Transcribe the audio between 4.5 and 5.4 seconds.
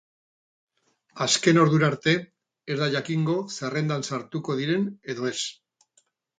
diren edo ez.